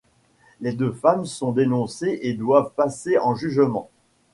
Les 0.61 0.73
deux 0.73 0.91
femmes 0.93 1.25
sont 1.27 1.51
dénoncées 1.51 2.17
et 2.23 2.33
doivent 2.33 2.71
passer 2.75 3.19
en 3.19 3.35
jugement. 3.35 3.91